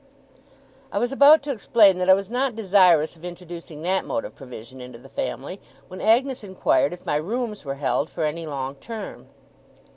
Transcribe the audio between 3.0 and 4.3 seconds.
of introducing that mode